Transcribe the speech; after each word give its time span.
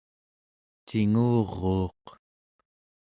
cinguruuq 0.87 2.03